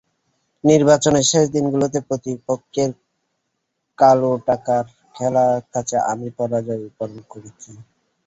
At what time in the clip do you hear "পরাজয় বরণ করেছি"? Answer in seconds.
6.37-7.71